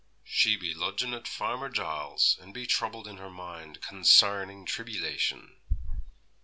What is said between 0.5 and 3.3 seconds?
be lodgin' at Farmer Giles's; and be troubled in her